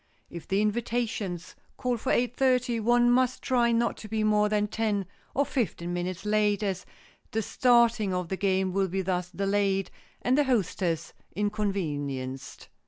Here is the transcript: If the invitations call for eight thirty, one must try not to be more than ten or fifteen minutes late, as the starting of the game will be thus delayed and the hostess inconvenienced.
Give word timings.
If 0.31 0.47
the 0.47 0.63
invitations 0.63 1.55
call 1.77 1.95
for 1.95 2.11
eight 2.11 2.35
thirty, 2.35 2.79
one 2.79 3.11
must 3.11 3.43
try 3.43 3.71
not 3.71 3.97
to 3.97 4.07
be 4.07 4.23
more 4.23 4.49
than 4.49 4.65
ten 4.67 5.05
or 5.35 5.45
fifteen 5.45 5.93
minutes 5.93 6.25
late, 6.25 6.63
as 6.63 6.87
the 7.29 7.43
starting 7.43 8.11
of 8.11 8.27
the 8.29 8.35
game 8.35 8.73
will 8.73 8.87
be 8.87 9.03
thus 9.03 9.29
delayed 9.29 9.91
and 10.23 10.35
the 10.35 10.45
hostess 10.45 11.13
inconvenienced. 11.35 12.67